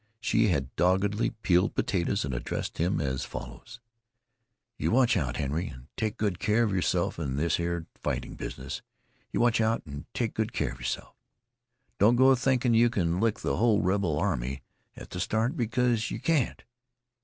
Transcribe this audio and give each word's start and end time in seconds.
She 0.19 0.47
had 0.47 0.75
doggedly 0.75 1.29
peeled 1.29 1.75
potatoes 1.75 2.25
and 2.25 2.33
addressed 2.33 2.79
him 2.79 2.99
as 2.99 3.23
follows: 3.23 3.79
"You 4.75 4.89
watch 4.89 5.15
out, 5.15 5.37
Henry, 5.37 5.67
an' 5.67 5.89
take 5.95 6.17
good 6.17 6.39
care 6.39 6.63
of 6.63 6.73
yerself 6.73 7.19
in 7.19 7.35
this 7.35 7.57
here 7.57 7.85
fighting 7.93 8.33
business 8.33 8.81
you 9.31 9.39
watch 9.39 9.61
out, 9.61 9.83
an' 9.85 10.07
take 10.15 10.33
good 10.33 10.53
care 10.53 10.71
of 10.71 10.79
yerself. 10.79 11.13
Don't 11.99 12.15
go 12.15 12.29
a 12.31 12.35
thinkin' 12.35 12.73
you 12.73 12.89
can 12.89 13.19
lick 13.19 13.41
the 13.41 13.57
hull 13.57 13.83
rebel 13.83 14.17
army 14.17 14.63
at 14.97 15.11
the 15.11 15.19
start, 15.19 15.55
because 15.55 16.09
yeh 16.09 16.17
can't. 16.17 16.63